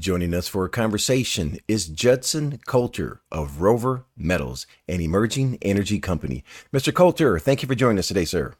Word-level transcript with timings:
Joining 0.00 0.32
us 0.32 0.48
for 0.48 0.64
a 0.64 0.70
conversation 0.70 1.58
is 1.68 1.86
Judson 1.86 2.58
Culter 2.66 3.20
of 3.30 3.60
Rover 3.60 4.06
Metals, 4.16 4.66
an 4.88 5.02
emerging 5.02 5.58
energy 5.60 5.98
company. 5.98 6.42
Mr. 6.72 6.90
Culter, 6.90 7.38
thank 7.38 7.60
you 7.60 7.68
for 7.68 7.74
joining 7.74 7.98
us 7.98 8.08
today, 8.08 8.24
sir. 8.24 8.54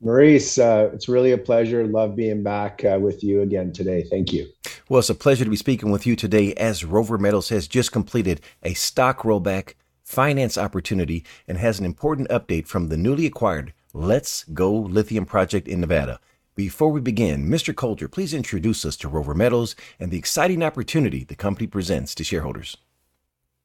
Maurice, 0.00 0.58
uh, 0.58 0.90
it's 0.92 1.08
really 1.08 1.30
a 1.30 1.38
pleasure. 1.38 1.86
Love 1.86 2.16
being 2.16 2.42
back 2.42 2.84
uh, 2.84 2.98
with 2.98 3.22
you 3.22 3.42
again 3.42 3.72
today. 3.72 4.02
Thank 4.02 4.32
you. 4.32 4.48
Well, 4.88 4.98
it's 4.98 5.08
a 5.08 5.14
pleasure 5.14 5.44
to 5.44 5.50
be 5.50 5.56
speaking 5.56 5.92
with 5.92 6.04
you 6.04 6.16
today 6.16 6.52
as 6.54 6.84
Rover 6.84 7.16
Metals 7.16 7.50
has 7.50 7.68
just 7.68 7.92
completed 7.92 8.40
a 8.64 8.74
stock 8.74 9.20
rollback 9.20 9.74
finance 10.02 10.58
opportunity 10.58 11.24
and 11.46 11.58
has 11.58 11.78
an 11.78 11.84
important 11.84 12.28
update 12.28 12.66
from 12.66 12.88
the 12.88 12.96
newly 12.96 13.24
acquired 13.24 13.72
Let's 13.94 14.42
Go 14.42 14.74
Lithium 14.74 15.26
project 15.26 15.68
in 15.68 15.80
Nevada. 15.80 16.18
Before 16.60 16.90
we 16.90 17.00
begin, 17.00 17.48
Mr. 17.48 17.74
Culter, 17.74 18.06
please 18.06 18.34
introduce 18.34 18.84
us 18.84 18.94
to 18.98 19.08
Rover 19.08 19.32
Metals 19.32 19.74
and 19.98 20.10
the 20.10 20.18
exciting 20.18 20.62
opportunity 20.62 21.24
the 21.24 21.34
company 21.34 21.66
presents 21.66 22.14
to 22.16 22.22
shareholders. 22.22 22.76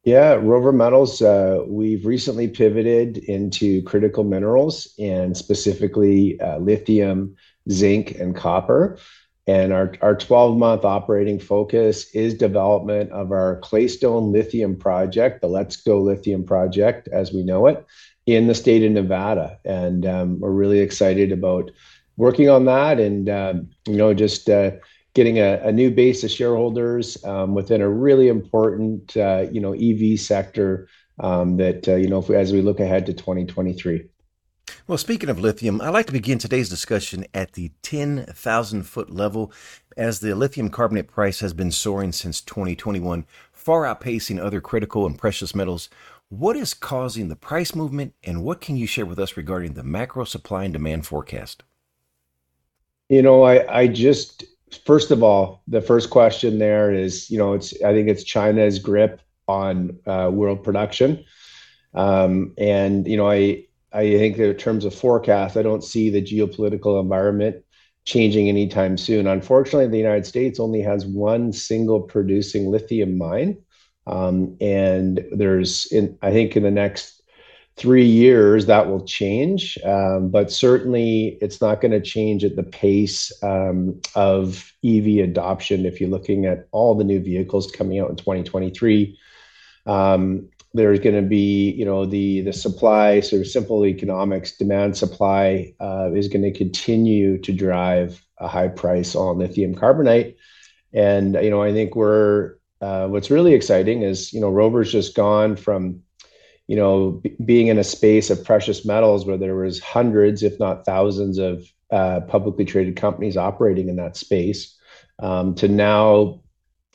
Yeah, 0.05 0.35
Rover 0.35 0.71
Metals, 0.71 1.21
uh, 1.21 1.65
we've 1.67 2.05
recently 2.05 2.47
pivoted 2.47 3.17
into 3.17 3.83
critical 3.83 4.23
minerals 4.23 4.93
and 4.97 5.35
specifically 5.35 6.39
uh, 6.39 6.59
lithium, 6.59 7.35
zinc, 7.69 8.11
and 8.11 8.33
copper. 8.33 8.97
And 9.45 9.73
our, 9.73 9.95
our 10.01 10.15
12 10.15 10.57
month 10.57 10.85
operating 10.85 11.37
focus 11.37 12.09
is 12.15 12.33
development 12.33 13.11
of 13.11 13.33
our 13.33 13.59
Claystone 13.59 14.31
Lithium 14.31 14.77
project, 14.77 15.41
the 15.41 15.49
Let's 15.49 15.75
Go 15.75 15.99
Lithium 15.99 16.45
project 16.45 17.09
as 17.11 17.33
we 17.33 17.43
know 17.43 17.67
it, 17.67 17.85
in 18.25 18.47
the 18.47 18.55
state 18.55 18.85
of 18.85 18.91
Nevada. 18.93 19.59
And 19.65 20.05
um, 20.05 20.39
we're 20.39 20.49
really 20.49 20.79
excited 20.79 21.33
about 21.33 21.71
working 22.17 22.49
on 22.49 22.65
that 22.65 22.99
and 22.99 23.29
um, 23.29 23.69
you 23.87 23.97
know 23.97 24.13
just 24.13 24.49
uh, 24.49 24.71
getting 25.13 25.39
a, 25.39 25.59
a, 25.63 25.71
new 25.71 25.89
base 25.89 26.23
of 26.23 26.31
shareholders 26.31 27.23
um, 27.23 27.53
within 27.53 27.81
a 27.81 27.89
really 27.89 28.27
important 28.27 29.15
uh, 29.17 29.45
you 29.51 29.61
know 29.61 29.73
EV 29.73 30.19
sector 30.19 30.87
um, 31.19 31.57
that 31.57 31.87
uh, 31.87 31.95
you 31.95 32.07
know 32.07 32.19
if, 32.19 32.29
as 32.29 32.51
we 32.51 32.61
look 32.61 32.79
ahead 32.79 33.05
to 33.05 33.13
2023. 33.13 34.07
Well, 34.87 34.97
speaking 34.97 35.29
of 35.29 35.39
lithium, 35.39 35.81
I'd 35.81 35.89
like 35.89 36.05
to 36.07 36.11
begin 36.11 36.37
today's 36.37 36.69
discussion 36.69 37.25
at 37.33 37.53
the 37.53 37.71
10,000 37.81 38.83
foot 38.83 39.09
level 39.09 39.51
as 39.97 40.19
the 40.19 40.35
lithium 40.35 40.69
carbonate 40.69 41.07
price 41.07 41.39
has 41.39 41.53
been 41.53 41.71
soaring 41.71 42.11
since 42.11 42.41
2021, 42.41 43.25
far 43.51 43.83
outpacing 43.83 44.39
other 44.39 44.61
critical 44.61 45.07
and 45.07 45.17
precious 45.17 45.55
metals. 45.55 45.89
What 46.29 46.55
is 46.55 46.73
causing 46.73 47.29
the 47.29 47.35
price 47.35 47.73
movement, 47.73 48.13
and 48.23 48.43
what 48.43 48.61
can 48.61 48.75
you 48.75 48.85
share 48.85 49.05
with 49.05 49.19
us 49.19 49.37
regarding 49.37 49.73
the 49.73 49.83
macro 49.83 50.23
supply 50.23 50.65
and 50.65 50.73
demand 50.73 51.05
forecast? 51.07 51.63
You 53.09 53.21
know, 53.21 53.43
I, 53.43 53.81
I 53.81 53.87
just 53.87 54.43
first 54.85 55.11
of 55.11 55.23
all, 55.23 55.61
the 55.67 55.81
first 55.81 56.09
question 56.09 56.59
there 56.59 56.91
is, 56.91 57.29
you 57.29 57.37
know, 57.37 57.53
it's 57.53 57.73
I 57.83 57.93
think 57.93 58.09
it's 58.09 58.23
China's 58.23 58.79
grip 58.79 59.21
on 59.47 59.97
uh, 60.07 60.31
world 60.33 60.63
production, 60.63 61.23
um, 61.93 62.53
and 62.57 63.07
you 63.07 63.17
know, 63.17 63.29
I 63.29 63.65
I 63.93 64.17
think 64.17 64.37
in 64.37 64.53
terms 64.55 64.85
of 64.85 64.93
forecast, 64.93 65.55
I 65.55 65.61
don't 65.61 65.83
see 65.83 66.09
the 66.09 66.21
geopolitical 66.21 66.99
environment 66.99 67.57
changing 68.05 68.49
anytime 68.49 68.97
soon. 68.97 69.27
Unfortunately, 69.27 69.87
the 69.87 69.97
United 69.97 70.25
States 70.25 70.59
only 70.59 70.81
has 70.81 71.05
one 71.05 71.53
single 71.53 72.01
producing 72.01 72.71
lithium 72.71 73.17
mine, 73.17 73.57
um, 74.07 74.57
and 74.59 75.23
there's 75.31 75.85
in 75.91 76.17
I 76.23 76.31
think 76.31 76.57
in 76.57 76.63
the 76.63 76.71
next 76.71 77.21
three 77.77 78.05
years 78.05 78.67
that 78.67 78.87
will 78.87 79.03
change. 79.05 79.77
Um, 79.83 80.29
but 80.29 80.51
certainly 80.51 81.37
it's 81.41 81.59
not 81.59 81.81
going 81.81 81.91
to 81.91 82.01
change 82.01 82.45
at 82.45 82.55
the 82.55 82.63
pace 82.63 83.31
um, 83.43 83.99
of 84.15 84.71
ev 84.83 85.05
adoption. 85.05 85.85
If 85.85 85.99
you're 85.99 86.09
looking 86.09 86.45
at 86.45 86.67
all 86.71 86.95
the 86.95 87.03
new 87.03 87.19
vehicles 87.19 87.69
coming 87.71 87.99
out 87.99 88.09
in 88.09 88.15
2023 88.15 89.17
um, 89.85 90.47
there's 90.73 90.99
going 90.99 91.15
to 91.15 91.21
be 91.21 91.71
you 91.71 91.85
know 91.85 92.05
the 92.05 92.41
the 92.41 92.53
supply 92.53 93.19
sort 93.19 93.41
of 93.41 93.47
simple 93.47 93.85
economics 93.85 94.57
demand 94.57 94.97
supply 94.97 95.73
uh, 95.79 96.11
is 96.13 96.27
going 96.27 96.41
to 96.41 96.51
continue 96.51 97.37
to 97.39 97.53
drive 97.53 98.23
a 98.39 98.47
high 98.47 98.67
price 98.67 99.15
on 99.15 99.37
lithium 99.37 99.73
carbonate. 99.73 100.37
And 100.93 101.35
you 101.35 101.49
know 101.49 101.61
i 101.61 101.71
think 101.71 101.95
we're 101.95 102.55
uh, 102.81 103.07
what's 103.07 103.31
really 103.31 103.53
exciting 103.53 104.01
is 104.01 104.33
you 104.33 104.41
know 104.41 104.49
rover's 104.49 104.91
just 104.91 105.15
gone 105.15 105.55
from 105.55 106.01
you 106.67 106.75
know, 106.75 107.11
b- 107.11 107.35
being 107.43 107.67
in 107.67 107.77
a 107.77 107.83
space 107.83 108.29
of 108.29 108.43
precious 108.43 108.85
metals 108.85 109.25
where 109.25 109.37
there 109.37 109.55
was 109.55 109.79
hundreds, 109.79 110.43
if 110.43 110.59
not 110.59 110.85
thousands, 110.85 111.37
of 111.37 111.63
uh, 111.91 112.21
publicly 112.21 112.65
traded 112.65 112.95
companies 112.95 113.37
operating 113.37 113.89
in 113.89 113.95
that 113.97 114.17
space, 114.17 114.75
um, 115.19 115.55
to 115.55 115.67
now 115.67 116.41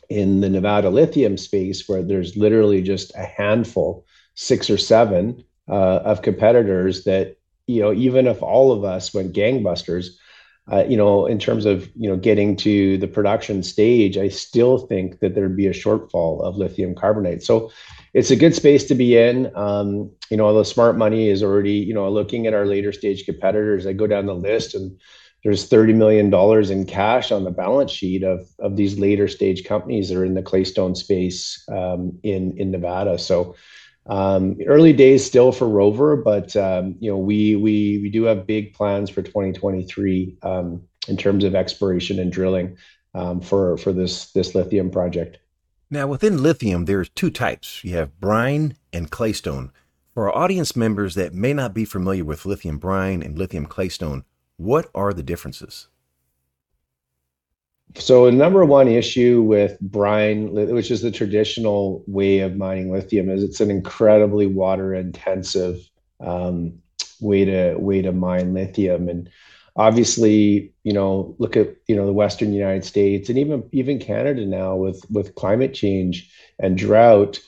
in 0.09 0.41
the 0.41 0.49
Nevada 0.49 0.91
lithium 0.91 1.37
space 1.37 1.89
where 1.89 2.03
there's 2.03 2.37
literally 2.37 2.83
just 2.83 3.15
a 3.15 3.25
handful, 3.25 4.05
six 4.35 4.69
or 4.69 4.77
seven 4.77 5.45
uh, 5.69 6.01
of 6.05 6.23
competitors 6.23 7.05
that 7.05 7.37
you 7.71 7.81
know, 7.81 7.93
even 7.93 8.27
if 8.27 8.43
all 8.43 8.73
of 8.73 8.83
us 8.83 9.15
went 9.15 9.33
gangbusters, 9.33 10.09
uh, 10.73 10.85
you 10.89 10.97
know, 10.97 11.27
in 11.27 11.39
terms 11.39 11.67
of 11.67 11.89
you 11.95 12.09
know 12.09 12.17
getting 12.17 12.57
to 12.57 12.99
the 12.99 13.07
production 13.07 13.63
stage, 13.63 14.19
I 14.19 14.29
still 14.29 14.79
think 14.79 15.21
that 15.21 15.35
there'd 15.35 15.57
be 15.57 15.69
a 15.69 15.73
shortfall 15.73 16.43
of 16.43 16.57
lithium 16.57 16.95
carbonate. 16.95 17.43
So 17.43 17.71
it's 18.13 18.31
a 18.31 18.37
good 18.37 18.55
space 18.55 18.85
to 18.85 18.95
be 18.95 19.17
in. 19.17 19.55
Um, 19.57 20.11
you 20.31 20.37
know, 20.37 20.57
the 20.57 20.65
smart 20.65 20.97
money 20.97 21.29
is 21.29 21.43
already, 21.43 21.75
you 21.75 21.95
know, 21.95 22.11
looking 22.11 22.47
at 22.47 22.55
our 22.55 22.67
later 22.67 22.93
stage 22.93 23.25
competitors. 23.25 23.87
I 23.87 23.93
go 23.93 24.07
down 24.07 24.27
the 24.27 24.35
list 24.35 24.75
and 24.75 24.99
there's 25.45 25.69
$30 25.71 25.95
million 25.95 26.33
in 26.71 26.87
cash 26.87 27.33
on 27.33 27.45
the 27.45 27.51
balance 27.51 27.91
sheet 27.91 28.23
of, 28.23 28.47
of 28.59 28.77
these 28.77 28.99
later 28.99 29.27
stage 29.27 29.65
companies 29.65 30.09
that 30.09 30.19
are 30.19 30.25
in 30.25 30.35
the 30.35 30.43
claystone 30.43 30.95
space 30.95 31.65
um, 31.69 32.19
in, 32.23 32.57
in 32.59 32.71
Nevada. 32.71 33.19
So 33.19 33.55
um, 34.07 34.59
early 34.67 34.93
days 34.93 35.25
still 35.25 35.53
for 35.53 35.69
Rover, 35.69 36.17
but 36.17 36.55
um, 36.57 36.97
you 37.01 37.11
know, 37.11 37.19
we, 37.19 37.57
we, 37.57 38.01
we 38.03 38.11
do 38.11 38.25
have 38.25 38.47
big 38.47 38.75
plans 38.75 39.09
for 39.09 39.23
2023 39.23 40.37
um, 40.43 40.83
in 41.09 41.17
terms 41.17 41.45
of 41.45 41.55
exploration 41.55 42.19
and 42.19 42.33
drilling 42.33 42.77
um, 43.15 43.41
for, 43.41 43.77
for 43.79 43.93
this, 43.93 44.33
this 44.33 44.55
lithium 44.55 44.91
project. 44.91 45.39
Now, 45.91 46.07
within 46.07 46.41
lithium, 46.41 46.85
there's 46.85 47.09
two 47.09 47.31
types. 47.31 47.83
You 47.83 47.97
have 47.97 48.21
brine 48.21 48.77
and 48.93 49.11
claystone. 49.11 49.73
For 50.15 50.31
our 50.31 50.37
audience 50.37 50.77
members 50.77 51.17
that 51.17 51.35
may 51.35 51.53
not 51.53 51.75
be 51.75 51.85
familiar 51.85 52.25
with 52.25 52.47
lithium 52.47 52.79
brine 52.79 53.23
and 53.23 53.37
lithium 53.37 53.67
claystone, 53.67 54.25
what 54.57 54.89
are 54.95 55.13
the 55.13 55.23
differences? 55.25 55.89
So, 57.97 58.27
a 58.27 58.33
number 58.33 58.65
one 58.65 58.87
issue 58.87 59.43
with 59.43 59.81
brine, 59.81 60.53
which 60.53 60.93
is 60.93 61.03
the 61.03 61.11
traditional 61.11 62.05
way 62.07 62.39
of 62.41 62.57
mining 62.57 62.93
lithium, 62.93 63.29
is 63.29 63.43
it's 63.43 63.61
an 63.61 63.71
incredibly 63.71 64.47
water 64.47 64.95
intensive 64.95 65.91
um, 66.21 66.75
way 67.21 67.45
to 67.45 67.75
way 67.77 68.01
to 68.03 68.13
mine 68.13 68.55
lithium. 68.55 69.09
And 69.09 69.29
obviously 69.81 70.75
you 70.85 70.93
know 70.93 71.35
look 71.39 71.57
at 71.57 71.69
you 71.89 71.97
know 71.97 72.07
the 72.07 72.13
western 72.13 72.53
united 72.53 72.85
states 72.85 73.29
and 73.29 73.39
even 73.39 73.69
even 73.73 73.99
canada 73.99 74.45
now 74.45 74.77
with 74.77 75.05
with 75.11 75.35
climate 75.35 75.73
change 75.73 76.31
and 76.59 76.77
drought 76.77 77.41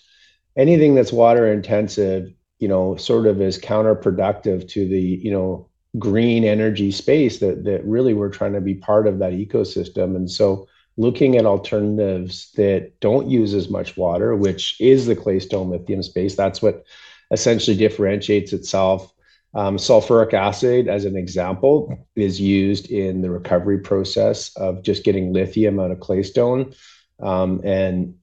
anything 0.57 0.95
that's 0.95 1.13
water 1.13 1.53
intensive 1.53 2.33
you 2.59 2.69
know 2.69 2.97
sort 2.97 3.27
of 3.27 3.41
is 3.41 3.59
counterproductive 3.59 4.67
to 4.69 4.89
the 4.89 5.01
you 5.01 5.31
know 5.31 5.69
green 5.99 6.45
energy 6.45 6.91
space 6.91 7.39
that 7.41 7.65
that 7.65 7.85
really 7.85 8.15
we're 8.15 8.31
trying 8.31 8.55
to 8.55 8.61
be 8.61 8.75
part 8.75 9.07
of 9.07 9.19
that 9.19 9.33
ecosystem. 9.33 10.17
And 10.17 10.31
so 10.31 10.67
looking 10.97 11.37
at 11.37 11.45
alternatives 11.45 12.51
that 12.57 12.99
don't 13.01 13.29
use 13.29 13.55
as 13.55 13.71
much 13.71 13.97
water 13.97 14.37
which 14.37 14.79
is 14.81 15.07
the 15.07 15.17
claystone 15.17 15.71
lithium 15.71 16.03
space 16.03 16.35
that's 16.37 16.61
what 16.61 16.85
essentially 17.31 17.77
differentiates 17.77 18.53
itself 18.53 19.12
um, 19.55 19.77
sulfuric 19.77 20.33
acid, 20.33 20.89
as 20.89 21.05
an 21.05 21.17
example, 21.17 22.07
is 22.17 22.41
used 22.41 22.91
in 22.91 23.21
the 23.21 23.31
recovery 23.31 23.79
process 23.79 24.57
of 24.57 24.83
just 24.83 25.05
getting 25.05 25.33
lithium 25.33 25.79
out 25.79 25.91
of 25.91 26.01
claystone. 26.01 26.75
Um, 27.21 27.61
and 27.65 28.15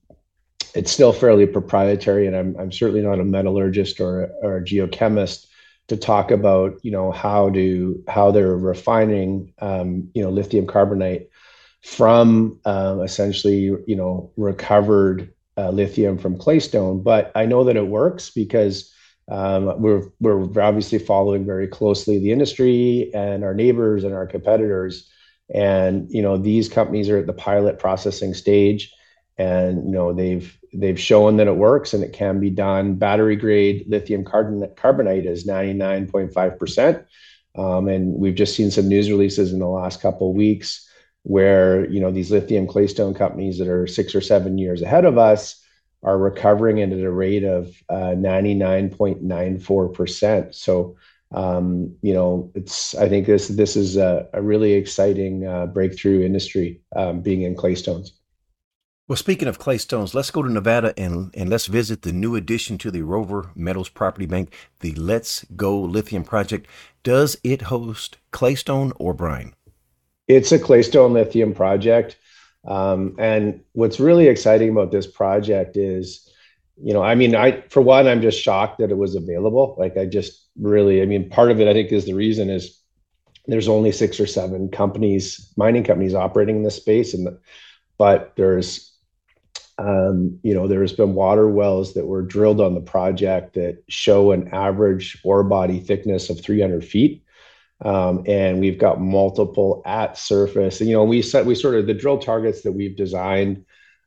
it's 0.74 0.90
still 0.90 1.12
fairly 1.12 1.46
proprietary, 1.46 2.26
and 2.26 2.36
I'm, 2.36 2.56
I'm 2.58 2.72
certainly 2.72 3.02
not 3.02 3.20
a 3.20 3.24
metallurgist 3.24 4.00
or, 4.00 4.30
or 4.42 4.58
a 4.58 4.64
geochemist 4.64 5.46
to 5.88 5.96
talk 5.96 6.30
about, 6.30 6.78
you 6.82 6.90
know, 6.92 7.10
how 7.10 7.50
to 7.50 8.04
how 8.06 8.30
they're 8.30 8.56
refining, 8.56 9.52
um, 9.58 10.08
you 10.14 10.22
know, 10.22 10.30
lithium 10.30 10.66
carbonate 10.66 11.30
from 11.82 12.60
um, 12.64 13.02
essentially, 13.02 13.62
you 13.86 13.96
know, 13.96 14.30
recovered 14.36 15.32
uh, 15.56 15.70
lithium 15.70 16.18
from 16.18 16.38
claystone. 16.38 17.02
But 17.02 17.32
I 17.34 17.46
know 17.46 17.64
that 17.64 17.76
it 17.76 17.86
works 17.86 18.30
because 18.30 18.94
um, 19.30 19.80
we're 19.80 20.02
we're 20.18 20.60
obviously 20.60 20.98
following 20.98 21.46
very 21.46 21.68
closely 21.68 22.18
the 22.18 22.32
industry 22.32 23.10
and 23.14 23.44
our 23.44 23.54
neighbors 23.54 24.02
and 24.02 24.12
our 24.12 24.26
competitors, 24.26 25.08
and 25.54 26.10
you 26.10 26.20
know 26.20 26.36
these 26.36 26.68
companies 26.68 27.08
are 27.08 27.18
at 27.18 27.26
the 27.26 27.32
pilot 27.32 27.78
processing 27.78 28.34
stage, 28.34 28.92
and 29.38 29.84
you 29.84 29.92
know 29.92 30.12
they've 30.12 30.58
they've 30.74 30.98
shown 30.98 31.36
that 31.36 31.46
it 31.46 31.56
works 31.56 31.94
and 31.94 32.02
it 32.02 32.12
can 32.12 32.40
be 32.40 32.50
done. 32.50 32.96
Battery 32.96 33.36
grade 33.36 33.84
lithium 33.88 34.24
carbonate, 34.24 35.26
is 35.26 35.46
ninety 35.46 35.74
nine 35.74 36.08
point 36.08 36.34
five 36.34 36.58
percent, 36.58 37.04
um, 37.54 37.86
and 37.86 38.14
we've 38.14 38.34
just 38.34 38.56
seen 38.56 38.72
some 38.72 38.88
news 38.88 39.08
releases 39.08 39.52
in 39.52 39.60
the 39.60 39.66
last 39.66 40.02
couple 40.02 40.30
of 40.30 40.36
weeks 40.36 40.88
where 41.22 41.88
you 41.88 42.00
know 42.00 42.10
these 42.10 42.32
lithium 42.32 42.66
claystone 42.66 43.14
companies 43.14 43.58
that 43.58 43.68
are 43.68 43.86
six 43.86 44.12
or 44.12 44.20
seven 44.20 44.58
years 44.58 44.82
ahead 44.82 45.04
of 45.04 45.18
us 45.18 45.59
are 46.02 46.18
recovering 46.18 46.80
at 46.80 46.92
a 46.92 47.10
rate 47.10 47.44
of 47.44 47.68
uh, 47.88 48.14
99.94%. 48.16 50.54
So 50.54 50.96
um, 51.32 51.94
you 52.02 52.12
know, 52.12 52.50
it's 52.54 52.94
I 52.96 53.08
think 53.08 53.26
this 53.26 53.48
this 53.48 53.76
is 53.76 53.96
a, 53.96 54.28
a 54.32 54.42
really 54.42 54.72
exciting 54.72 55.46
uh, 55.46 55.66
breakthrough 55.66 56.24
industry 56.24 56.80
um, 56.96 57.20
being 57.20 57.42
in 57.42 57.54
claystones. 57.54 58.10
Well, 59.06 59.16
speaking 59.16 59.48
of 59.48 59.58
claystones, 59.58 60.14
let's 60.14 60.30
go 60.30 60.42
to 60.42 60.48
Nevada 60.48 60.94
and, 60.96 61.34
and 61.34 61.50
let's 61.50 61.66
visit 61.66 62.02
the 62.02 62.12
new 62.12 62.36
addition 62.36 62.78
to 62.78 62.92
the 62.92 63.02
Rover 63.02 63.50
Metals 63.56 63.88
Property 63.88 64.24
Bank, 64.24 64.54
the 64.78 64.94
Let's 64.94 65.44
Go 65.56 65.80
Lithium 65.80 66.22
Project. 66.22 66.68
Does 67.02 67.36
it 67.42 67.62
host 67.62 68.18
claystone 68.30 68.92
or 69.00 69.12
brine? 69.12 69.54
It's 70.28 70.52
a 70.52 70.60
claystone 70.60 71.12
lithium 71.12 71.52
project. 71.52 72.18
Um, 72.66 73.16
and 73.18 73.62
what's 73.72 74.00
really 74.00 74.28
exciting 74.28 74.70
about 74.70 74.90
this 74.90 75.06
project 75.06 75.76
is, 75.76 76.30
you 76.82 76.92
know, 76.92 77.02
I 77.02 77.14
mean, 77.14 77.34
I 77.34 77.62
for 77.68 77.80
one, 77.80 78.06
I'm 78.06 78.22
just 78.22 78.40
shocked 78.40 78.78
that 78.78 78.90
it 78.90 78.98
was 78.98 79.14
available. 79.14 79.76
Like, 79.78 79.96
I 79.96 80.06
just 80.06 80.46
really, 80.58 81.02
I 81.02 81.06
mean, 81.06 81.30
part 81.30 81.50
of 81.50 81.60
it, 81.60 81.68
I 81.68 81.72
think, 81.72 81.92
is 81.92 82.06
the 82.06 82.14
reason 82.14 82.50
is 82.50 82.78
there's 83.46 83.68
only 83.68 83.92
six 83.92 84.20
or 84.20 84.26
seven 84.26 84.68
companies, 84.68 85.52
mining 85.56 85.84
companies, 85.84 86.14
operating 86.14 86.56
in 86.56 86.62
this 86.62 86.76
space, 86.76 87.14
and 87.14 87.38
but 87.98 88.32
there's 88.36 88.90
um, 89.80 90.38
you 90.42 90.52
know, 90.52 90.68
there's 90.68 90.92
been 90.92 91.14
water 91.14 91.48
wells 91.48 91.94
that 91.94 92.06
were 92.06 92.20
drilled 92.20 92.60
on 92.60 92.74
the 92.74 92.82
project 92.82 93.54
that 93.54 93.82
show 93.88 94.32
an 94.32 94.48
average 94.52 95.18
ore 95.24 95.42
body 95.42 95.80
thickness 95.80 96.28
of 96.28 96.40
300 96.40 96.84
feet. 96.84 97.24
Um, 97.82 98.24
and 98.26 98.60
we've 98.60 98.78
got 98.78 99.00
multiple 99.00 99.82
at 99.86 100.18
surface. 100.18 100.80
And, 100.80 100.90
you 100.90 100.96
know, 100.96 101.04
we 101.04 101.22
set, 101.22 101.46
we 101.46 101.54
sort 101.54 101.76
of, 101.76 101.86
the 101.86 101.94
drill 101.94 102.18
targets 102.18 102.62
that 102.62 102.72
we've 102.72 102.96
designed 102.96 103.64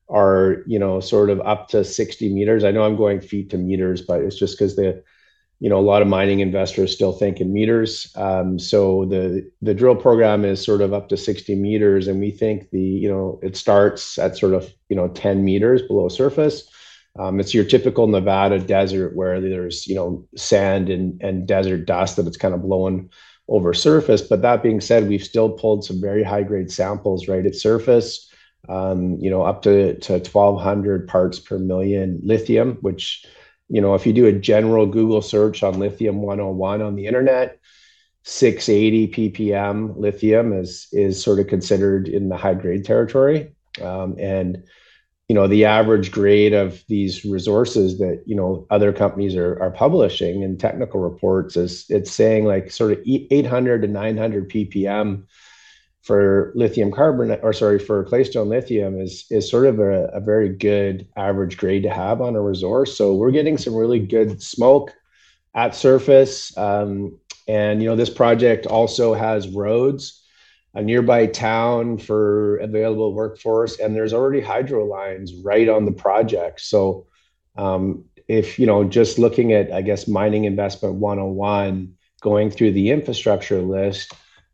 are, 0.10 0.64
you 0.68 0.78
know, 0.78 1.00
sort 1.00 1.30
of 1.30 1.42
up 1.42 1.70
to 1.70 1.84
60 1.84 2.34
meters. 2.34 2.64
I 2.64 2.72
know 2.72 2.84
I'm 2.84 2.96
going 2.96 3.20
feet 3.22 3.50
to 3.50 3.58
meters, 3.58 4.02
but 4.02 4.22
it's 4.22 4.38
just 4.38 4.58
because 4.58 4.76
the, 4.76 5.04
you 5.60 5.70
know, 5.70 5.80
a 5.80 5.82
lot 5.82 6.02
of 6.02 6.10
mining 6.10 6.42
investors 6.42 6.94
still 6.94 7.14
think 7.14 7.40
in 7.40 7.54
meters. 7.54 8.12
Um, 8.18 8.60
so 8.60 9.06
the 9.06 9.50
the 9.62 9.74
drill 9.74 9.96
program 9.96 10.44
is 10.44 10.62
sort 10.62 10.82
of 10.82 10.92
up 10.92 11.08
to 11.08 11.16
60 11.16 11.56
meters, 11.56 12.10
and 12.10 12.20
we 12.20 12.32
think 12.32 12.70
the 12.72 12.82
you 12.82 13.10
know 13.10 13.40
it 13.42 13.56
starts 13.56 14.20
at 14.20 14.38
sort 14.38 14.56
of 14.56 14.70
you 14.90 14.96
know 14.98 15.08
10 15.08 15.46
meters 15.46 15.82
below 15.84 16.10
surface. 16.10 16.68
Um, 17.18 17.40
it's 17.40 17.54
your 17.54 17.64
typical 17.64 18.08
Nevada 18.08 18.60
desert 18.60 19.16
where 19.16 19.40
there's 19.40 19.88
you 19.88 19.96
know 19.96 20.28
sand 20.36 20.90
and 20.90 21.22
and 21.22 21.48
desert 21.48 21.86
dust 21.86 22.18
that 22.18 22.28
it's 22.28 22.36
kind 22.36 22.54
of 22.54 22.62
blowing 22.62 23.10
over 23.48 23.74
surface. 23.74 24.22
But 24.22 24.42
that 24.42 24.64
being 24.64 24.82
said, 24.82 25.08
we've 25.08 25.24
still 25.24 25.50
pulled 25.50 25.84
some 25.84 26.00
very 26.00 26.24
high 26.24 26.44
grade 26.44 26.72
samples 26.72 27.28
right 27.28 27.46
at 27.46 27.56
surface. 27.56 28.30
Um, 28.70 29.18
you 29.20 29.30
know, 29.30 29.44
up 29.44 29.62
to 29.64 30.00
to 30.00 30.14
1,200 30.14 31.08
parts 31.08 31.40
per 31.40 31.60
million 31.60 32.22
lithium, 32.24 32.78
which 32.82 33.26
you 33.70 33.82
know, 33.82 33.96
if 33.96 34.06
you 34.06 34.14
do 34.14 34.28
a 34.28 34.32
general 34.32 34.86
Google 34.86 35.22
search 35.22 35.64
on 35.64 35.80
lithium 35.80 36.22
101 36.22 36.82
on 36.82 36.96
the 36.96 37.08
internet, 37.08 37.60
680 38.24 39.32
ppm 39.32 39.98
lithium 39.98 40.54
is 40.54 40.88
is 40.92 41.22
sort 41.22 41.40
of 41.40 41.48
considered 41.48 42.08
in 42.08 42.30
the 42.30 42.38
high 42.38 42.54
grade 42.54 42.86
territory. 42.86 43.54
Um, 43.82 44.16
and 44.20 44.64
you 45.30 45.36
know, 45.36 45.48
the 45.48 45.66
average 45.66 46.12
grade 46.12 46.54
of 46.54 46.84
these 46.88 47.24
resources 47.24 47.98
that 48.00 48.24
you 48.26 48.36
know 48.36 48.68
other 48.70 48.92
companies 48.92 49.36
are 49.36 49.62
are 49.62 49.72
publishing 49.72 50.42
in 50.42 50.58
technical 50.58 51.00
reports 51.00 51.56
is 51.56 51.86
it's 51.90 52.12
saying 52.12 52.46
like 52.46 52.72
sort 52.72 52.92
of 52.92 53.00
800 53.06 53.82
to 53.84 53.88
900 53.88 54.50
ppm 54.50 55.24
for 56.04 56.52
lithium 56.54 56.92
carbonate 56.92 57.40
or 57.44 57.54
sorry 57.54 57.80
for 57.80 58.04
claystone 58.04 58.50
lithium 58.50 59.00
is 59.00 59.26
is 59.30 59.50
sort 59.50 59.66
of 59.66 59.80
a, 59.80 60.08
a, 60.08 60.20
very 60.20 60.50
good 60.50 61.08
average 61.16 61.58
grade 61.58 61.84
to 61.84 61.90
have 61.90 62.22
on 62.22 62.36
a 62.36 62.42
resource. 62.42 62.98
So 62.98 63.14
we're 63.14 63.32
getting 63.32 63.58
some 63.58 63.74
really 63.74 64.00
good 64.00 64.42
smoke 64.42 64.94
at 65.56 65.74
surface. 65.74 66.56
Um, 66.58 67.18
and 67.48 67.82
you 67.82 67.90
know 67.90 67.96
this 67.96 68.10
project 68.10 68.66
also 68.66 69.14
has 69.14 69.48
roads 69.48 70.23
a 70.76 70.82
nearby 70.82 71.26
town 71.26 71.98
for 71.98 72.58
available 72.58 73.14
workforce 73.14 73.80
and 73.80 73.96
there's 73.96 74.14
already 74.14 74.42
hydro 74.42 74.86
lines 74.86 75.34
right 75.44 75.70
on 75.70 75.86
the 75.86 75.92
project 75.92 76.62
so 76.62 77.06
um, 77.58 78.04
if 78.28 78.58
you 78.58 78.66
know 78.66 78.84
just 78.84 79.20
looking 79.20 79.54
at 79.54 79.72
i 79.72 79.82
guess 79.82 80.08
mining 80.08 80.46
investment 80.46 80.96
101 80.96 81.94
going 82.22 82.50
through 82.50 82.72
the 82.72 82.90
infrastructure 82.92 83.62
list 83.62 84.14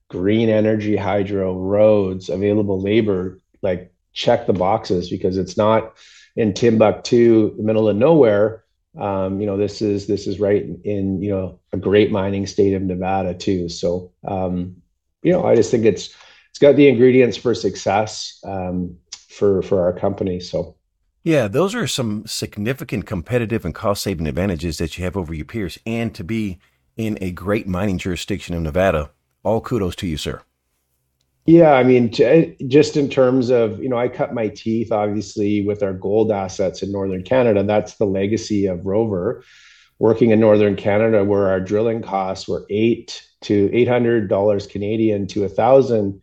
green 0.09 0.49
energy, 0.49 0.95
hydro, 0.95 1.55
roads, 1.57 2.29
available 2.29 2.81
labor, 2.81 3.39
like 3.61 3.93
check 4.11 4.47
the 4.47 4.53
boxes 4.53 5.09
because 5.09 5.37
it's 5.37 5.55
not 5.55 5.95
in 6.35 6.53
Timbuktu, 6.53 7.55
the 7.55 7.63
middle 7.63 7.87
of 7.87 7.95
nowhere. 7.95 8.63
Um, 8.97 9.39
you 9.39 9.45
know, 9.45 9.55
this 9.55 9.81
is 9.81 10.07
this 10.07 10.27
is 10.27 10.39
right 10.39 10.65
in, 10.83 11.21
you 11.21 11.29
know 11.29 11.59
a 11.71 11.77
great 11.77 12.11
mining 12.11 12.47
state 12.47 12.73
of 12.73 12.81
Nevada 12.81 13.35
too. 13.35 13.69
So 13.69 14.11
um, 14.27 14.81
you 15.21 15.31
know, 15.31 15.45
I 15.45 15.55
just 15.55 15.71
think 15.71 15.85
it's 15.85 16.15
it's 16.49 16.59
got 16.59 16.75
the 16.75 16.87
ingredients 16.87 17.37
for 17.37 17.53
success 17.53 18.39
um, 18.43 18.95
for 19.11 19.61
for 19.61 19.81
our 19.81 19.93
company. 19.93 20.39
So. 20.39 20.75
Yeah, 21.23 21.49
those 21.49 21.75
are 21.75 21.85
some 21.85 22.25
significant 22.25 23.05
competitive 23.05 23.65
and 23.65 23.75
cost 23.75 24.03
saving 24.03 24.25
advantages 24.25 24.77
that 24.77 24.97
you 24.97 25.03
have 25.03 25.17
over 25.17 25.33
your 25.33 25.45
peers. 25.45 25.77
And 25.85 26.15
to 26.15 26.23
be 26.23 26.59
in 26.95 27.17
a 27.19 27.31
great 27.31 27.67
mining 27.67 27.97
jurisdiction 27.97 28.55
of 28.55 28.61
Nevada, 28.61 29.11
all 29.43 29.59
kudos 29.59 29.97
to 29.97 30.07
you, 30.07 30.15
sir. 30.15 30.41
Yeah, 31.45 31.73
I 31.73 31.83
mean, 31.83 32.11
just 32.11 32.95
in 32.95 33.09
terms 33.09 33.49
of, 33.49 33.81
you 33.81 33.89
know, 33.89 33.97
I 33.97 34.07
cut 34.07 34.33
my 34.33 34.47
teeth 34.47 34.91
obviously 34.91 35.65
with 35.65 35.83
our 35.83 35.93
gold 35.93 36.31
assets 36.31 36.83
in 36.83 36.91
Northern 36.91 37.23
Canada. 37.23 37.63
That's 37.63 37.95
the 37.95 38.05
legacy 38.05 38.67
of 38.67 38.85
Rover 38.85 39.43
working 39.97 40.29
in 40.29 40.39
Northern 40.39 40.75
Canada, 40.75 41.23
where 41.23 41.49
our 41.49 41.59
drilling 41.59 42.01
costs 42.01 42.47
were 42.47 42.65
eight 42.69 43.28
to 43.41 43.69
eight 43.73 43.87
hundred 43.87 44.27
dollars 44.29 44.67
Canadian 44.67 45.27
to 45.27 45.43
a 45.43 45.49
thousand 45.49 46.21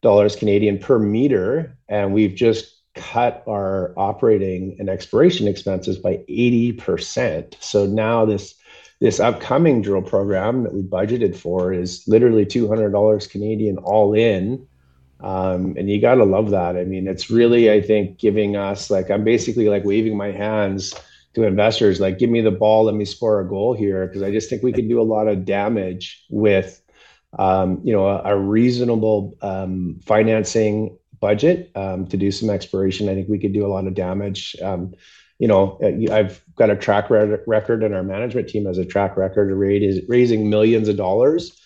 dollars 0.00 0.36
Canadian 0.36 0.78
per 0.78 0.98
meter, 0.98 1.76
and 1.88 2.12
we've 2.12 2.34
just 2.34 2.82
cut 2.94 3.42
our 3.48 3.94
operating 3.96 4.76
and 4.78 4.88
exploration 4.88 5.48
expenses 5.48 5.98
by 5.98 6.16
80%. 6.28 7.54
So 7.60 7.86
now 7.86 8.24
this 8.24 8.54
this 9.00 9.18
upcoming 9.18 9.82
drill 9.82 10.02
program 10.02 10.62
that 10.62 10.72
we 10.72 10.80
budgeted 10.80 11.34
for 11.34 11.72
is 11.72 12.04
literally 12.06 12.46
$200 12.46 13.30
Canadian 13.30 13.76
all 13.78 14.14
in. 14.14 14.64
Um, 15.18 15.74
and 15.76 15.90
you 15.90 16.00
got 16.00 16.16
to 16.16 16.24
love 16.24 16.50
that. 16.50 16.76
I 16.76 16.84
mean, 16.84 17.08
it's 17.08 17.28
really, 17.28 17.68
I 17.68 17.80
think, 17.80 18.18
giving 18.18 18.54
us 18.54 18.92
like, 18.92 19.10
I'm 19.10 19.24
basically 19.24 19.68
like 19.68 19.84
waving 19.84 20.16
my 20.16 20.30
hands 20.30 20.94
to 21.34 21.44
investors, 21.44 22.00
like, 22.00 22.18
give 22.18 22.30
me 22.30 22.40
the 22.40 22.50
ball, 22.50 22.84
let 22.84 22.94
me 22.94 23.04
score 23.04 23.40
a 23.40 23.48
goal 23.48 23.74
here. 23.74 24.06
Cause 24.08 24.22
I 24.22 24.30
just 24.30 24.50
think 24.50 24.62
we 24.62 24.72
can 24.72 24.88
do 24.88 25.00
a 25.00 25.02
lot 25.02 25.28
of 25.28 25.44
damage 25.44 26.24
with, 26.28 26.82
um, 27.38 27.80
you 27.84 27.92
know, 27.92 28.06
a, 28.06 28.22
a 28.24 28.38
reasonable 28.38 29.36
um, 29.40 30.00
financing 30.04 30.98
budget 31.20 31.70
um, 31.74 32.06
to 32.08 32.16
do 32.18 32.30
some 32.30 32.50
exploration. 32.50 33.08
I 33.08 33.14
think 33.14 33.28
we 33.28 33.38
could 33.38 33.54
do 33.54 33.64
a 33.64 33.68
lot 33.68 33.86
of 33.86 33.94
damage. 33.94 34.56
Um, 34.60 34.92
you 35.38 35.48
know, 35.48 35.78
uh, 35.82 36.12
I've 36.14 36.44
got 36.54 36.70
a 36.70 36.76
track 36.76 37.08
record, 37.10 37.82
and 37.82 37.94
our 37.94 38.02
management 38.02 38.48
team 38.48 38.66
has 38.66 38.78
a 38.78 38.84
track 38.84 39.16
record 39.16 39.50
of 39.50 39.58
raising 39.58 40.50
millions 40.50 40.88
of 40.88 40.96
dollars. 40.96 41.58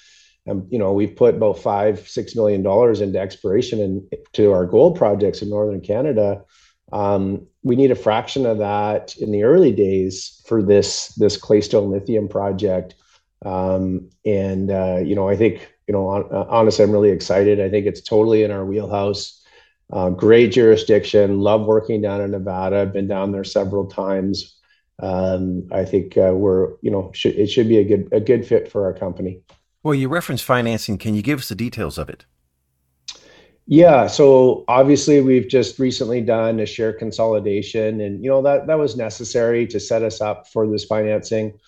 And 0.46 0.66
you 0.70 0.78
know, 0.78 0.92
we've 0.92 1.14
put 1.14 1.34
about 1.34 1.58
five, 1.58 2.08
six 2.08 2.36
million 2.36 2.62
dollars 2.62 3.00
into 3.00 3.18
exploration 3.18 3.80
and 3.80 4.02
to 4.34 4.52
our 4.52 4.64
gold 4.64 4.96
projects 4.96 5.42
in 5.42 5.50
northern 5.50 5.80
Canada. 5.80 6.44
Um, 6.92 7.48
we 7.66 7.74
need 7.74 7.90
a 7.90 7.96
fraction 7.96 8.46
of 8.46 8.58
that 8.58 9.16
in 9.16 9.32
the 9.32 9.42
early 9.42 9.72
days 9.72 10.40
for 10.46 10.62
this 10.62 11.08
this 11.16 11.36
claystone 11.36 11.90
lithium 11.90 12.28
project. 12.28 12.94
Um, 13.44 14.08
and 14.24 14.70
uh, 14.70 14.98
you 15.04 15.16
know, 15.16 15.28
I 15.28 15.36
think 15.36 15.74
you 15.88 15.92
know, 15.92 16.08
uh, 16.08 16.46
honestly, 16.48 16.84
I'm 16.84 16.92
really 16.92 17.10
excited. 17.10 17.60
I 17.60 17.68
think 17.68 17.86
it's 17.86 18.00
totally 18.00 18.44
in 18.44 18.52
our 18.52 18.64
wheelhouse. 18.64 19.42
Uh, 19.92 20.10
great 20.10 20.52
jurisdiction. 20.52 21.40
Love 21.40 21.66
working 21.66 22.00
down 22.00 22.20
in 22.20 22.30
Nevada. 22.30 22.86
Been 22.86 23.08
down 23.08 23.32
there 23.32 23.44
several 23.44 23.86
times. 23.86 24.56
Um, 25.00 25.68
I 25.72 25.84
think 25.84 26.16
uh, 26.16 26.32
we're, 26.34 26.74
you 26.82 26.90
know, 26.90 27.12
it 27.24 27.48
should 27.48 27.68
be 27.68 27.78
a 27.78 27.84
good 27.84 28.08
a 28.12 28.20
good 28.20 28.46
fit 28.46 28.70
for 28.70 28.84
our 28.84 28.94
company. 28.94 29.40
Well, 29.82 29.94
you 29.94 30.08
referenced 30.08 30.44
financing. 30.44 30.98
Can 30.98 31.16
you 31.16 31.22
give 31.22 31.40
us 31.40 31.48
the 31.48 31.56
details 31.56 31.98
of 31.98 32.08
it? 32.08 32.26
Yeah, 33.68 34.06
so 34.06 34.64
obviously 34.68 35.20
we've 35.20 35.48
just 35.48 35.78
recently 35.80 36.20
done 36.20 36.60
a 36.60 36.66
share 36.66 36.92
consolidation, 36.92 38.00
and 38.00 38.22
you 38.22 38.30
know 38.30 38.40
that 38.42 38.68
that 38.68 38.78
was 38.78 38.96
necessary 38.96 39.66
to 39.68 39.80
set 39.80 40.02
us 40.02 40.20
up 40.20 40.46
for 40.48 40.68
this 40.68 40.84
financing. 40.84 41.58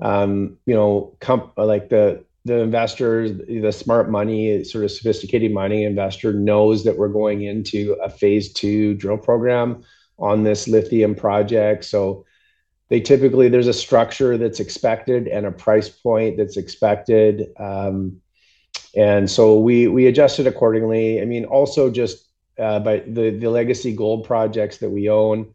Um, 0.00 0.56
you 0.66 0.74
know, 0.74 1.16
comp- 1.20 1.54
like 1.56 1.88
the 1.88 2.24
the 2.44 2.60
investors, 2.60 3.32
the 3.48 3.72
smart 3.72 4.08
money, 4.08 4.62
sort 4.62 4.84
of 4.84 4.92
sophisticated 4.92 5.52
mining 5.52 5.82
investor 5.82 6.32
knows 6.32 6.84
that 6.84 6.96
we're 6.96 7.08
going 7.08 7.42
into 7.42 7.94
a 8.04 8.08
phase 8.08 8.52
two 8.52 8.94
drill 8.94 9.18
program 9.18 9.82
on 10.18 10.44
this 10.44 10.68
lithium 10.68 11.14
project. 11.16 11.84
So 11.84 12.24
they 12.88 13.00
typically 13.00 13.48
there's 13.48 13.66
a 13.66 13.72
structure 13.72 14.38
that's 14.38 14.60
expected 14.60 15.26
and 15.26 15.44
a 15.44 15.52
price 15.52 15.88
point 15.88 16.36
that's 16.36 16.56
expected. 16.56 17.48
Um, 17.58 18.20
and 18.96 19.30
so 19.30 19.58
we 19.58 19.88
we 19.88 20.06
adjusted 20.06 20.46
accordingly. 20.46 21.20
I 21.20 21.24
mean, 21.24 21.44
also 21.44 21.90
just 21.90 22.26
uh, 22.58 22.80
by 22.80 22.98
the 23.00 23.30
the 23.30 23.48
legacy 23.48 23.94
gold 23.94 24.24
projects 24.24 24.78
that 24.78 24.90
we 24.90 25.08
own, 25.08 25.54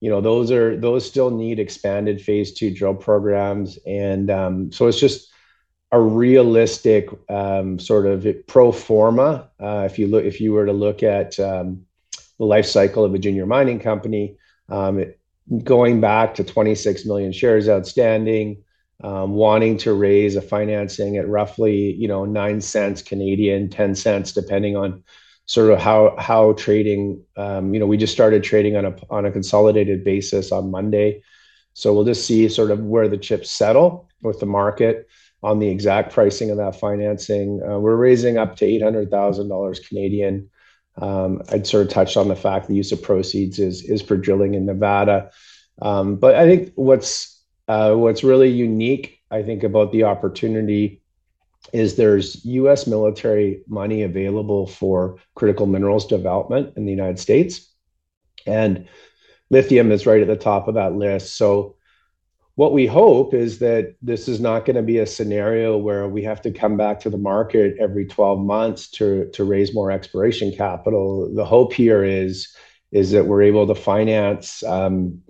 you 0.00 0.10
know, 0.10 0.20
those 0.20 0.50
are 0.50 0.76
those 0.76 1.06
still 1.06 1.30
need 1.30 1.58
expanded 1.58 2.20
phase 2.20 2.52
two 2.52 2.70
drill 2.72 2.94
programs, 2.94 3.78
and 3.86 4.30
um, 4.30 4.72
so 4.72 4.86
it's 4.86 5.00
just 5.00 5.30
a 5.92 6.00
realistic 6.00 7.08
um, 7.30 7.78
sort 7.78 8.06
of 8.06 8.26
pro 8.46 8.72
forma. 8.72 9.48
Uh, 9.60 9.86
if 9.88 9.98
you 9.98 10.08
look, 10.08 10.24
if 10.24 10.40
you 10.40 10.52
were 10.52 10.66
to 10.66 10.72
look 10.72 11.02
at 11.02 11.38
um, 11.38 11.86
the 12.38 12.44
life 12.44 12.66
cycle 12.66 13.04
of 13.04 13.14
a 13.14 13.18
junior 13.18 13.46
mining 13.46 13.78
company, 13.78 14.36
um, 14.68 14.98
it, 14.98 15.20
going 15.62 16.00
back 16.00 16.34
to 16.34 16.44
26 16.44 17.04
million 17.06 17.32
shares 17.32 17.68
outstanding, 17.68 18.63
um, 19.04 19.32
wanting 19.32 19.76
to 19.76 19.92
raise 19.92 20.34
a 20.34 20.40
financing 20.40 21.18
at 21.18 21.28
roughly 21.28 21.92
you 21.92 22.08
know 22.08 22.24
nine 22.24 22.60
cents 22.60 23.02
Canadian, 23.02 23.68
ten 23.68 23.94
cents 23.94 24.32
depending 24.32 24.76
on 24.76 25.04
sort 25.46 25.70
of 25.70 25.78
how 25.78 26.16
how 26.18 26.54
trading. 26.54 27.22
Um, 27.36 27.74
you 27.74 27.80
know, 27.80 27.86
we 27.86 27.98
just 27.98 28.14
started 28.14 28.42
trading 28.42 28.76
on 28.76 28.86
a 28.86 28.96
on 29.10 29.26
a 29.26 29.30
consolidated 29.30 30.04
basis 30.04 30.52
on 30.52 30.70
Monday, 30.70 31.22
so 31.74 31.92
we'll 31.92 32.04
just 32.04 32.26
see 32.26 32.48
sort 32.48 32.70
of 32.70 32.80
where 32.80 33.08
the 33.08 33.18
chips 33.18 33.50
settle 33.50 34.08
with 34.22 34.40
the 34.40 34.46
market 34.46 35.06
on 35.42 35.58
the 35.58 35.68
exact 35.68 36.14
pricing 36.14 36.50
of 36.50 36.56
that 36.56 36.80
financing. 36.80 37.60
Uh, 37.62 37.78
we're 37.78 37.96
raising 37.96 38.38
up 38.38 38.56
to 38.56 38.64
eight 38.64 38.82
hundred 38.82 39.10
thousand 39.10 39.48
dollars 39.48 39.80
Canadian. 39.80 40.48
Um, 40.96 41.42
I'd 41.50 41.66
sort 41.66 41.86
of 41.86 41.92
touched 41.92 42.16
on 42.16 42.28
the 42.28 42.36
fact 42.36 42.68
the 42.68 42.74
use 42.74 42.92
of 42.92 43.02
proceeds 43.02 43.58
is 43.58 43.82
is 43.84 44.00
for 44.00 44.16
drilling 44.16 44.54
in 44.54 44.64
Nevada, 44.64 45.30
um, 45.82 46.16
but 46.16 46.36
I 46.36 46.46
think 46.46 46.72
what's 46.76 47.33
uh, 47.68 47.94
what's 47.94 48.24
really 48.24 48.50
unique, 48.50 49.20
I 49.30 49.42
think, 49.42 49.62
about 49.62 49.92
the 49.92 50.04
opportunity 50.04 51.02
is 51.72 51.96
there's 51.96 52.44
U.S. 52.44 52.86
military 52.86 53.62
money 53.66 54.02
available 54.02 54.66
for 54.66 55.16
critical 55.34 55.66
minerals 55.66 56.06
development 56.06 56.74
in 56.76 56.84
the 56.84 56.92
United 56.92 57.18
States, 57.18 57.72
and 58.46 58.86
lithium 59.50 59.90
is 59.90 60.06
right 60.06 60.20
at 60.20 60.28
the 60.28 60.36
top 60.36 60.68
of 60.68 60.74
that 60.74 60.94
list. 60.94 61.36
So, 61.36 61.76
what 62.56 62.72
we 62.72 62.86
hope 62.86 63.34
is 63.34 63.58
that 63.58 63.96
this 64.00 64.28
is 64.28 64.40
not 64.40 64.64
going 64.64 64.76
to 64.76 64.82
be 64.82 64.98
a 64.98 65.06
scenario 65.06 65.76
where 65.76 66.06
we 66.06 66.22
have 66.22 66.40
to 66.42 66.52
come 66.52 66.76
back 66.76 67.00
to 67.00 67.10
the 67.10 67.18
market 67.18 67.74
every 67.80 68.06
12 68.06 68.38
months 68.38 68.88
to 68.90 69.28
to 69.32 69.42
raise 69.42 69.74
more 69.74 69.90
exploration 69.90 70.52
capital. 70.54 71.34
The 71.34 71.44
hope 71.44 71.72
here 71.72 72.04
is 72.04 72.54
is 72.92 73.10
that 73.10 73.26
we're 73.26 73.42
able 73.42 73.66
to 73.66 73.74
finance 73.74 74.62
um, 74.62 75.20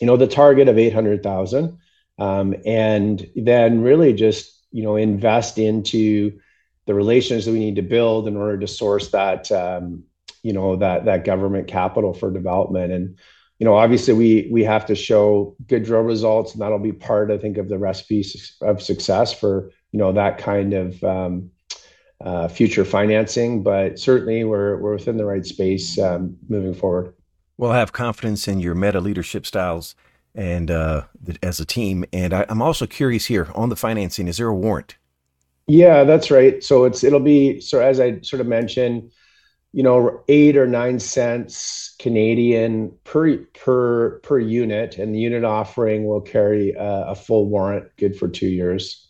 you 0.00 0.06
know, 0.06 0.16
the 0.16 0.26
target 0.26 0.68
of 0.68 0.78
800,000, 0.78 1.78
um, 2.18 2.54
and 2.64 3.28
then 3.36 3.82
really 3.82 4.12
just, 4.12 4.64
you 4.72 4.82
know, 4.82 4.96
invest 4.96 5.58
into 5.58 6.38
the 6.86 6.94
relations 6.94 7.44
that 7.44 7.52
we 7.52 7.58
need 7.58 7.76
to 7.76 7.82
build 7.82 8.26
in 8.26 8.36
order 8.36 8.58
to 8.58 8.66
source 8.66 9.10
that, 9.10 9.52
um, 9.52 10.02
you 10.42 10.52
know, 10.52 10.76
that, 10.76 11.04
that 11.04 11.24
government 11.24 11.68
capital 11.68 12.14
for 12.14 12.30
development. 12.30 12.92
And, 12.92 13.18
you 13.58 13.66
know, 13.66 13.76
obviously 13.76 14.14
we, 14.14 14.48
we 14.50 14.64
have 14.64 14.86
to 14.86 14.94
show 14.94 15.54
good 15.66 15.84
drill 15.84 16.00
results 16.00 16.52
and 16.52 16.62
that'll 16.62 16.78
be 16.78 16.92
part, 16.92 17.30
I 17.30 17.36
think, 17.36 17.58
of 17.58 17.68
the 17.68 17.78
recipe 17.78 18.24
of 18.62 18.82
success 18.82 19.32
for, 19.32 19.70
you 19.92 19.98
know, 19.98 20.12
that 20.12 20.38
kind 20.38 20.72
of, 20.72 21.04
um, 21.04 21.50
uh, 22.22 22.48
future 22.48 22.84
financing, 22.84 23.62
but 23.62 23.98
certainly 23.98 24.44
we're, 24.44 24.76
we're 24.78 24.92
within 24.92 25.16
the 25.16 25.24
right 25.24 25.44
space 25.44 25.98
um, 25.98 26.36
moving 26.48 26.74
forward. 26.74 27.14
Well, 27.60 27.72
I 27.72 27.78
have 27.78 27.92
confidence 27.92 28.48
in 28.48 28.58
your 28.60 28.74
meta 28.74 29.02
leadership 29.02 29.44
styles 29.44 29.94
and 30.34 30.70
uh, 30.70 31.02
as 31.42 31.60
a 31.60 31.66
team. 31.66 32.06
And 32.10 32.32
I, 32.32 32.46
am 32.48 32.62
also 32.62 32.86
curious 32.86 33.26
here 33.26 33.48
on 33.54 33.68
the 33.68 33.76
financing. 33.76 34.28
Is 34.28 34.38
there 34.38 34.48
a 34.48 34.54
warrant? 34.54 34.96
Yeah, 35.66 36.04
that's 36.04 36.30
right. 36.30 36.64
So 36.64 36.84
it's 36.84 37.04
it'll 37.04 37.20
be 37.20 37.60
so 37.60 37.82
as 37.82 38.00
I 38.00 38.18
sort 38.22 38.40
of 38.40 38.46
mentioned, 38.46 39.12
you 39.74 39.82
know, 39.82 40.24
eight 40.28 40.56
or 40.56 40.66
nine 40.66 40.98
cents 40.98 41.94
Canadian 41.98 42.96
per 43.04 43.36
per 43.36 44.20
per 44.20 44.38
unit, 44.38 44.96
and 44.96 45.14
the 45.14 45.18
unit 45.18 45.44
offering 45.44 46.06
will 46.06 46.22
carry 46.22 46.70
a, 46.70 47.08
a 47.08 47.14
full 47.14 47.46
warrant, 47.46 47.94
good 47.98 48.16
for 48.16 48.26
two 48.26 48.48
years. 48.48 49.06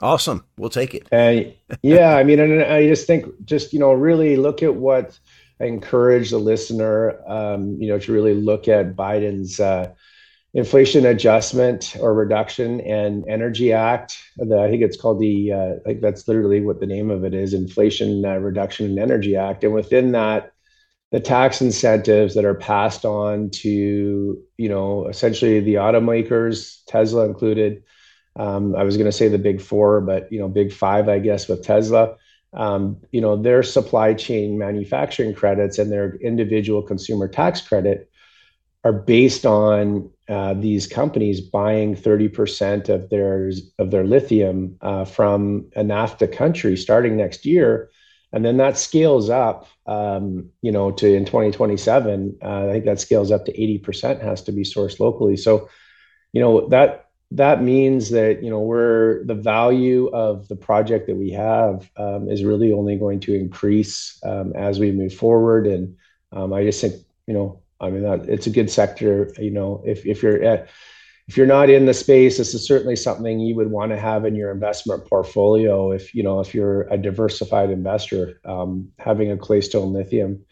Awesome, 0.00 0.44
we'll 0.58 0.68
take 0.68 0.94
it. 0.94 1.08
And 1.10 1.54
yeah, 1.80 2.16
I 2.16 2.22
mean, 2.22 2.38
and 2.38 2.62
I 2.62 2.86
just 2.86 3.06
think, 3.06 3.24
just 3.46 3.72
you 3.72 3.78
know, 3.78 3.94
really 3.94 4.36
look 4.36 4.62
at 4.62 4.74
what 4.74 5.18
encourage 5.64 6.30
the 6.30 6.38
listener, 6.38 7.20
um, 7.26 7.76
you 7.80 7.88
know, 7.88 7.98
to 7.98 8.12
really 8.12 8.34
look 8.34 8.68
at 8.68 8.94
Biden's 8.94 9.60
uh, 9.60 9.92
Inflation 10.54 11.04
Adjustment 11.04 11.96
or 11.98 12.14
Reduction 12.14 12.80
and 12.80 13.24
Energy 13.28 13.72
Act. 13.72 14.16
The, 14.36 14.58
I 14.60 14.70
think 14.70 14.82
it's 14.82 14.96
called 14.96 15.20
the, 15.20 15.52
uh, 15.52 15.72
think 15.84 16.00
that's 16.00 16.28
literally 16.28 16.60
what 16.60 16.80
the 16.80 16.86
name 16.86 17.10
of 17.10 17.24
it 17.24 17.34
is 17.34 17.54
Inflation 17.54 18.24
uh, 18.24 18.36
Reduction 18.36 18.86
and 18.86 18.98
Energy 18.98 19.34
Act. 19.36 19.64
And 19.64 19.74
within 19.74 20.12
that, 20.12 20.52
the 21.10 21.20
tax 21.20 21.60
incentives 21.60 22.34
that 22.34 22.44
are 22.44 22.54
passed 22.54 23.04
on 23.04 23.50
to, 23.50 24.38
you 24.56 24.68
know, 24.68 25.06
essentially 25.08 25.60
the 25.60 25.74
automakers, 25.74 26.78
Tesla 26.86 27.24
included. 27.24 27.82
Um, 28.36 28.74
I 28.74 28.82
was 28.82 28.96
going 28.96 29.06
to 29.06 29.12
say 29.12 29.28
the 29.28 29.38
big 29.38 29.60
four, 29.60 30.00
but, 30.00 30.30
you 30.32 30.40
know, 30.40 30.48
big 30.48 30.72
five, 30.72 31.08
I 31.08 31.20
guess, 31.20 31.46
with 31.46 31.62
Tesla 31.62 32.16
um, 32.54 32.96
you 33.10 33.20
know, 33.20 33.36
their 33.36 33.62
supply 33.62 34.14
chain 34.14 34.58
manufacturing 34.58 35.34
credits 35.34 35.78
and 35.78 35.90
their 35.90 36.16
individual 36.16 36.82
consumer 36.82 37.28
tax 37.28 37.60
credit 37.60 38.10
are 38.84 38.92
based 38.92 39.46
on 39.46 40.10
uh, 40.28 40.54
these 40.54 40.86
companies 40.86 41.40
buying 41.40 41.94
30% 41.94 42.88
of 42.88 43.10
their 43.10 43.50
of 43.78 43.90
their 43.90 44.04
lithium 44.04 44.76
uh, 44.80 45.04
from 45.04 45.66
a 45.76 45.82
NAFTA 45.82 46.32
country 46.32 46.76
starting 46.76 47.16
next 47.16 47.44
year, 47.44 47.90
and 48.32 48.44
then 48.44 48.56
that 48.58 48.78
scales 48.78 49.30
up, 49.30 49.68
um, 49.86 50.48
you 50.62 50.72
know, 50.72 50.90
to 50.92 51.14
in 51.14 51.24
2027. 51.24 52.38
Uh, 52.42 52.66
I 52.68 52.72
think 52.72 52.84
that 52.84 53.00
scales 53.00 53.30
up 53.30 53.44
to 53.46 53.52
80% 53.52 54.22
has 54.22 54.42
to 54.42 54.52
be 54.52 54.62
sourced 54.62 54.98
locally. 54.98 55.36
So, 55.36 55.68
you 56.32 56.40
know, 56.40 56.68
that 56.68 57.03
that 57.34 57.62
means 57.62 58.10
that 58.10 58.42
you 58.42 58.50
know 58.50 58.60
we're 58.60 59.24
the 59.24 59.34
value 59.34 60.08
of 60.08 60.48
the 60.48 60.56
project 60.56 61.06
that 61.06 61.16
we 61.16 61.30
have 61.30 61.90
um, 61.96 62.28
is 62.28 62.44
really 62.44 62.72
only 62.72 62.96
going 62.96 63.20
to 63.20 63.34
increase 63.34 64.18
um, 64.24 64.52
as 64.54 64.78
we 64.78 64.92
move 64.92 65.14
forward. 65.14 65.66
And 65.66 65.96
um, 66.34 66.52
i 66.52 66.62
just 66.62 66.80
think 66.80 66.94
you 67.26 67.34
know 67.34 67.60
i 67.80 67.88
mean 67.88 68.02
that 68.02 68.28
it's 68.28 68.46
a 68.46 68.50
good 68.50 68.70
sector 68.70 69.32
you 69.38 69.50
know 69.50 69.82
if, 69.86 70.04
if 70.04 70.22
you're 70.22 70.42
at 70.42 70.68
if 71.26 71.38
you're 71.38 71.46
not 71.46 71.70
in 71.70 71.86
the 71.86 71.94
space 71.94 72.36
this 72.36 72.52
is 72.52 72.66
certainly 72.66 72.96
something 72.96 73.40
you 73.40 73.54
would 73.54 73.70
want 73.70 73.90
to 73.90 73.98
have 73.98 74.26
in 74.26 74.34
your 74.34 74.50
investment 74.50 75.06
portfolio 75.06 75.92
if 75.92 76.14
you 76.14 76.22
know 76.22 76.40
if 76.40 76.54
you're 76.54 76.82
a 76.82 76.98
diversified 76.98 77.70
investor. 77.70 78.40
Um, 78.44 78.92
having 78.98 79.30
a 79.30 79.36
claystone 79.36 79.92
lithium 79.92 80.44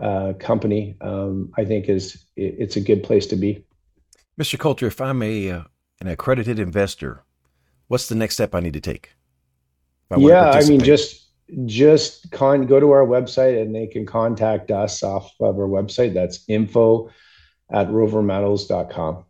uh, 0.00 0.34
company 0.38 0.96
um, 1.00 1.50
i 1.56 1.64
think 1.64 1.88
is 1.88 2.24
it, 2.36 2.56
it's 2.58 2.76
a 2.76 2.80
good 2.80 3.02
place 3.02 3.26
to 3.26 3.36
be. 3.36 3.64
Mr 4.38 4.58
culter 4.58 4.86
if 4.86 5.00
i 5.00 5.12
may 5.12 5.50
uh 5.50 5.62
an 6.00 6.08
accredited 6.08 6.58
investor, 6.58 7.24
what's 7.88 8.08
the 8.08 8.14
next 8.14 8.34
step 8.34 8.54
I 8.54 8.60
need 8.60 8.74
to 8.74 8.80
take? 8.80 9.14
I 10.10 10.16
yeah, 10.16 10.50
I 10.50 10.64
mean, 10.64 10.80
just 10.80 11.26
just 11.64 12.30
con 12.30 12.66
go 12.66 12.80
to 12.80 12.90
our 12.90 13.06
website 13.06 13.60
and 13.60 13.74
they 13.74 13.86
can 13.86 14.06
contact 14.06 14.70
us 14.70 15.02
off 15.02 15.32
of 15.40 15.58
our 15.58 15.68
website. 15.68 16.14
That's 16.14 16.44
info 16.48 17.10
at 17.70 17.88
rovermetals.com. 17.88 19.24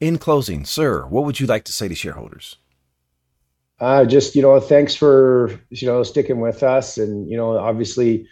In 0.00 0.18
closing, 0.18 0.64
sir, 0.64 1.06
what 1.06 1.24
would 1.24 1.40
you 1.40 1.46
like 1.46 1.64
to 1.64 1.72
say 1.72 1.88
to 1.88 1.94
shareholders? 1.94 2.56
Uh, 3.78 4.04
just 4.04 4.36
you 4.36 4.42
know, 4.42 4.60
thanks 4.60 4.94
for 4.94 5.60
you 5.70 5.86
know 5.86 6.02
sticking 6.02 6.40
with 6.40 6.62
us, 6.62 6.98
and 6.98 7.28
you 7.28 7.36
know, 7.36 7.58
obviously, 7.58 8.26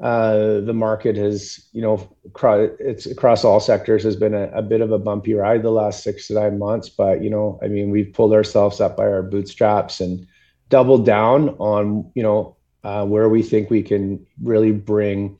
uh, 0.00 0.60
the 0.60 0.72
market 0.72 1.16
has, 1.16 1.68
you 1.72 1.82
know, 1.82 2.08
it's 2.24 3.04
across 3.04 3.44
all 3.44 3.60
sectors 3.60 4.02
has 4.02 4.16
been 4.16 4.32
a, 4.32 4.50
a, 4.52 4.62
bit 4.62 4.80
of 4.80 4.92
a 4.92 4.98
bumpy 4.98 5.34
ride 5.34 5.62
the 5.62 5.70
last 5.70 6.02
six 6.02 6.26
to 6.28 6.34
nine 6.34 6.58
months. 6.58 6.88
But 6.88 7.22
you 7.22 7.28
know, 7.28 7.58
I 7.62 7.68
mean, 7.68 7.90
we've 7.90 8.12
pulled 8.12 8.32
ourselves 8.32 8.80
up 8.80 8.96
by 8.96 9.04
our 9.04 9.22
bootstraps 9.22 10.00
and 10.00 10.26
doubled 10.70 11.04
down 11.04 11.50
on, 11.58 12.10
you 12.14 12.22
know, 12.22 12.56
uh, 12.82 13.04
where 13.04 13.28
we 13.28 13.42
think 13.42 13.68
we 13.68 13.82
can 13.82 14.24
really 14.42 14.72
bring 14.72 15.38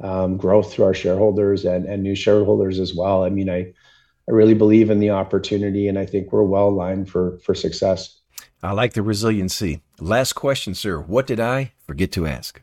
um, 0.00 0.36
growth 0.36 0.74
to 0.74 0.84
our 0.84 0.92
shareholders 0.92 1.64
and 1.64 1.86
and 1.86 2.02
new 2.02 2.14
shareholders 2.14 2.78
as 2.78 2.94
well. 2.94 3.24
I 3.24 3.30
mean, 3.30 3.48
I 3.48 3.72
I 4.28 4.32
really 4.32 4.54
believe 4.54 4.90
in 4.90 5.00
the 5.00 5.10
opportunity, 5.10 5.88
and 5.88 5.98
I 5.98 6.04
think 6.04 6.30
we're 6.30 6.42
well 6.42 6.68
aligned 6.68 7.08
for 7.08 7.38
for 7.38 7.54
success. 7.54 8.18
I 8.62 8.72
like 8.72 8.92
the 8.92 9.02
resiliency. 9.02 9.80
Last 9.98 10.34
question, 10.34 10.74
sir. 10.74 10.98
What 10.98 11.26
did 11.26 11.40
I 11.40 11.72
forget 11.86 12.12
to 12.12 12.26
ask? 12.26 12.60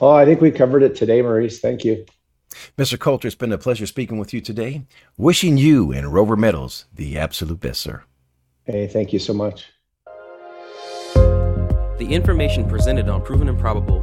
Oh, 0.00 0.10
I 0.10 0.24
think 0.24 0.40
we 0.40 0.50
covered 0.50 0.82
it 0.82 0.96
today, 0.96 1.22
Maurice. 1.22 1.60
Thank 1.60 1.84
you. 1.84 2.04
Mr. 2.76 2.98
Culter, 2.98 3.26
it's 3.26 3.34
been 3.34 3.52
a 3.52 3.58
pleasure 3.58 3.86
speaking 3.86 4.18
with 4.18 4.34
you 4.34 4.40
today. 4.40 4.82
Wishing 5.16 5.56
you 5.56 5.92
and 5.92 6.12
Rover 6.12 6.36
Metals 6.36 6.86
the 6.94 7.18
absolute 7.18 7.60
best, 7.60 7.80
sir. 7.80 8.04
Hey, 8.64 8.86
thank 8.86 9.12
you 9.12 9.18
so 9.18 9.32
much. 9.32 9.66
The 11.14 12.08
information 12.10 12.68
presented 12.68 13.08
on 13.08 13.22
Proven 13.22 13.48
and 13.48 13.58
Probable 13.58 14.02